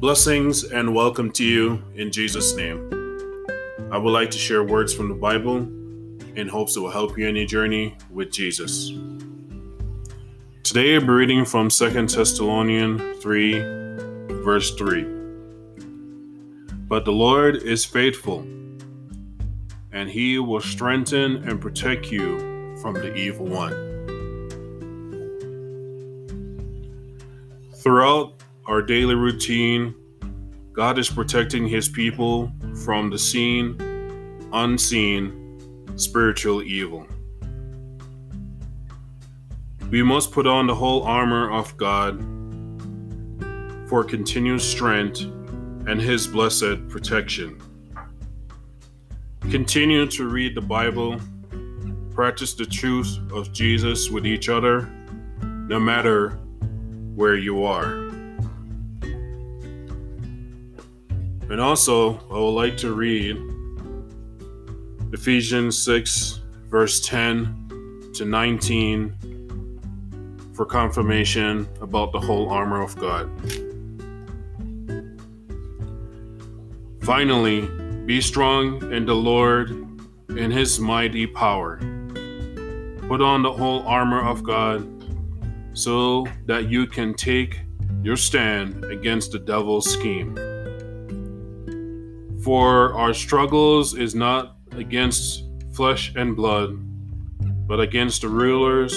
Blessings 0.00 0.64
and 0.64 0.94
welcome 0.94 1.30
to 1.32 1.44
you 1.44 1.82
in 1.94 2.10
Jesus' 2.10 2.56
name. 2.56 2.88
I 3.92 3.98
would 3.98 4.12
like 4.12 4.30
to 4.30 4.38
share 4.38 4.64
words 4.64 4.94
from 4.94 5.10
the 5.10 5.14
Bible 5.14 5.58
in 6.36 6.48
hopes 6.48 6.74
it 6.74 6.80
will 6.80 6.90
help 6.90 7.18
you 7.18 7.28
in 7.28 7.36
your 7.36 7.44
journey 7.44 7.98
with 8.08 8.32
Jesus. 8.32 8.92
Today 10.62 10.96
I'm 10.96 11.10
reading 11.10 11.44
from 11.44 11.68
2 11.68 11.90
Thessalonians 11.90 13.22
3, 13.22 13.58
verse 14.42 14.74
3. 14.76 15.02
But 16.88 17.04
the 17.04 17.12
Lord 17.12 17.56
is 17.56 17.84
faithful, 17.84 18.40
and 19.92 20.08
he 20.08 20.38
will 20.38 20.62
strengthen 20.62 21.46
and 21.46 21.60
protect 21.60 22.10
you 22.10 22.74
from 22.80 22.94
the 22.94 23.14
evil 23.14 23.44
one. 23.44 23.74
Throughout 27.74 28.40
our 28.70 28.80
daily 28.80 29.16
routine, 29.16 29.92
God 30.72 30.96
is 30.96 31.10
protecting 31.10 31.66
his 31.66 31.88
people 31.88 32.52
from 32.84 33.10
the 33.10 33.18
seen, 33.18 33.76
unseen, 34.52 35.58
spiritual 35.96 36.62
evil. 36.62 37.04
We 39.90 40.04
must 40.04 40.30
put 40.30 40.46
on 40.46 40.68
the 40.68 40.74
whole 40.76 41.02
armor 41.02 41.50
of 41.50 41.76
God 41.76 42.20
for 43.88 44.04
continued 44.04 44.60
strength 44.60 45.22
and 45.88 46.00
his 46.00 46.28
blessed 46.28 46.86
protection. 46.88 47.60
Continue 49.50 50.06
to 50.06 50.28
read 50.28 50.54
the 50.54 50.60
Bible, 50.60 51.20
practice 52.12 52.54
the 52.54 52.66
truth 52.66 53.18
of 53.32 53.52
Jesus 53.52 54.10
with 54.10 54.24
each 54.24 54.48
other, 54.48 54.82
no 55.42 55.80
matter 55.80 56.38
where 57.16 57.34
you 57.34 57.64
are. 57.64 57.99
And 61.50 61.60
also, 61.60 62.20
I 62.30 62.34
would 62.34 62.50
like 62.50 62.76
to 62.76 62.94
read 62.94 63.36
Ephesians 65.12 65.76
6, 65.82 66.40
verse 66.68 67.00
10 67.00 68.12
to 68.14 68.24
19 68.24 70.52
for 70.54 70.64
confirmation 70.64 71.68
about 71.80 72.12
the 72.12 72.20
whole 72.20 72.50
armor 72.50 72.80
of 72.80 72.96
God. 72.96 73.28
Finally, 77.02 77.62
be 78.06 78.20
strong 78.20 78.92
in 78.92 79.04
the 79.04 79.14
Lord 79.14 79.70
in 80.28 80.52
his 80.52 80.78
mighty 80.78 81.26
power. 81.26 81.78
Put 83.08 83.20
on 83.20 83.42
the 83.42 83.52
whole 83.52 83.82
armor 83.88 84.22
of 84.22 84.44
God 84.44 84.86
so 85.72 86.28
that 86.46 86.70
you 86.70 86.86
can 86.86 87.12
take 87.12 87.58
your 88.04 88.16
stand 88.16 88.84
against 88.84 89.32
the 89.32 89.40
devil's 89.40 89.92
scheme. 89.92 90.38
For 92.42 92.94
our 92.94 93.12
struggles 93.12 93.94
is 93.94 94.14
not 94.14 94.56
against 94.72 95.44
flesh 95.74 96.12
and 96.16 96.34
blood, 96.34 96.78
but 97.68 97.80
against 97.80 98.22
the 98.22 98.28
rulers, 98.28 98.94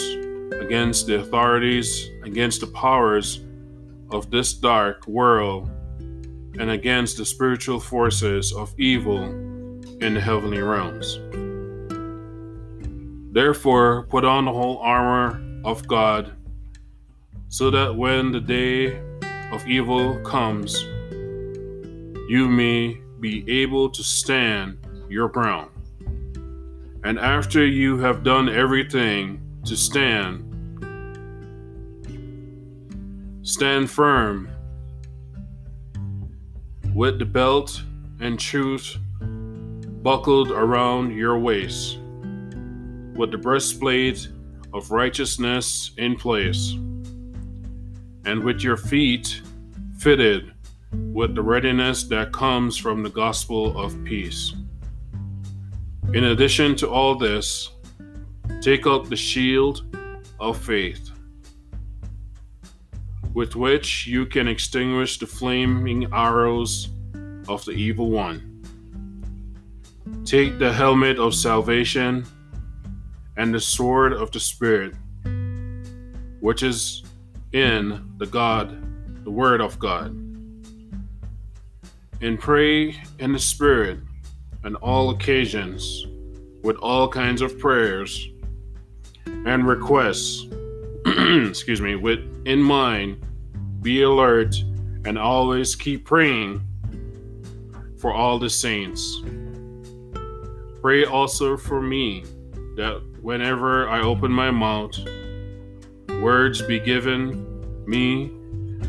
against 0.61 1.07
the 1.07 1.19
authorities, 1.19 2.09
against 2.23 2.61
the 2.61 2.67
powers 2.67 3.41
of 4.11 4.31
this 4.31 4.53
dark 4.53 5.05
world, 5.07 5.69
and 6.57 6.69
against 6.71 7.17
the 7.17 7.25
spiritual 7.25 7.81
forces 7.81 8.53
of 8.53 8.73
evil 8.79 9.23
in 9.23 10.13
the 10.13 10.21
heavenly 10.21 10.61
realms. 10.61 11.19
Therefore, 13.33 14.03
put 14.03 14.23
on 14.23 14.45
the 14.45 14.53
whole 14.53 14.77
armor 14.77 15.43
of 15.65 15.85
God, 15.85 16.31
so 17.49 17.69
that 17.71 17.93
when 17.93 18.31
the 18.31 18.39
day 18.39 19.01
of 19.51 19.67
evil 19.67 20.19
comes, 20.19 20.81
you 22.29 22.47
may 22.47 23.02
be 23.23 23.45
able 23.47 23.89
to 23.89 24.03
stand 24.03 24.77
your 25.07 25.29
ground. 25.29 25.71
And 27.05 27.17
after 27.17 27.65
you 27.65 27.97
have 27.99 28.21
done 28.21 28.49
everything 28.49 29.41
to 29.63 29.77
stand, 29.77 30.43
stand 33.41 33.89
firm 33.89 34.49
with 36.93 37.17
the 37.17 37.25
belt 37.25 37.81
and 38.19 38.37
truth 38.37 38.97
buckled 40.03 40.51
around 40.51 41.15
your 41.15 41.39
waist, 41.39 41.99
with 43.15 43.31
the 43.31 43.37
breastplate 43.37 44.27
of 44.73 44.91
righteousness 44.91 45.91
in 45.97 46.17
place, 46.17 46.73
and 48.25 48.43
with 48.43 48.61
your 48.61 48.75
feet 48.75 49.41
fitted 49.97 50.52
with 50.93 51.35
the 51.35 51.41
readiness 51.41 52.03
that 52.03 52.31
comes 52.31 52.77
from 52.77 53.03
the 53.03 53.09
gospel 53.09 53.77
of 53.79 54.03
peace. 54.03 54.53
In 56.13 56.25
addition 56.25 56.75
to 56.77 56.89
all 56.89 57.15
this, 57.15 57.71
take 58.61 58.85
up 58.85 59.07
the 59.07 59.15
shield 59.15 59.95
of 60.39 60.57
faith, 60.57 61.11
with 63.33 63.55
which 63.55 64.05
you 64.05 64.25
can 64.25 64.47
extinguish 64.47 65.17
the 65.17 65.25
flaming 65.25 66.11
arrows 66.13 66.89
of 67.47 67.63
the 67.65 67.71
evil 67.71 68.09
one. 68.09 68.49
Take 70.25 70.59
the 70.59 70.71
helmet 70.71 71.17
of 71.17 71.33
salvation 71.33 72.25
and 73.37 73.53
the 73.53 73.59
sword 73.59 74.13
of 74.13 74.31
the 74.31 74.39
Spirit, 74.39 74.93
which 76.39 76.63
is 76.63 77.03
in 77.53 78.09
the 78.17 78.25
God, 78.25 78.83
the 79.23 79.31
Word 79.31 79.61
of 79.61 79.79
God 79.79 80.32
and 82.23 82.39
pray 82.39 82.95
in 83.19 83.33
the 83.33 83.39
Spirit 83.39 83.99
on 84.63 84.75
all 84.77 85.09
occasions 85.09 86.07
with 86.63 86.77
all 86.77 87.07
kinds 87.09 87.41
of 87.41 87.59
prayers 87.59 88.29
and 89.25 89.67
requests. 89.67 90.47
excuse 91.05 91.81
me, 91.81 91.95
with 91.95 92.19
in 92.45 92.61
mind, 92.61 93.21
be 93.81 94.03
alert 94.03 94.55
and 95.03 95.19
always 95.19 95.75
keep 95.75 96.05
praying 96.05 96.65
for 97.97 98.13
all 98.13 98.39
the 98.39 98.49
saints. 98.49 99.21
Pray 100.81 101.03
also 101.03 101.57
for 101.57 101.81
me 101.81 102.23
that 102.77 103.01
whenever 103.21 103.89
I 103.89 104.01
open 104.01 104.31
my 104.31 104.49
mouth, 104.49 104.97
words 106.21 106.61
be 106.61 106.79
given 106.79 107.85
me 107.85 108.31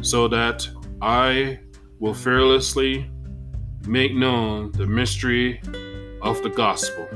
so 0.03 0.28
that 0.28 0.69
I 1.03 1.59
will 1.99 2.15
fearlessly 2.15 3.11
make 3.87 4.15
known 4.15 4.72
the 4.72 4.87
mystery 4.87 5.61
of 6.22 6.43
the 6.43 6.50
gospel. 6.50 7.06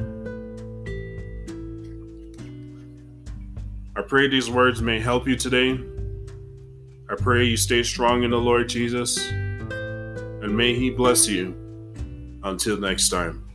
I 3.96 4.02
pray 4.02 4.28
these 4.28 4.50
words 4.50 4.80
may 4.82 5.00
help 5.00 5.26
you 5.26 5.36
today. 5.36 5.80
I 7.10 7.14
pray 7.16 7.44
you 7.44 7.56
stay 7.56 7.82
strong 7.82 8.22
in 8.22 8.30
the 8.30 8.38
Lord 8.38 8.68
Jesus, 8.68 9.18
and 9.28 10.56
may 10.56 10.74
He 10.74 10.90
bless 10.90 11.26
you. 11.26 11.56
Until 12.44 12.78
next 12.78 13.08
time. 13.08 13.47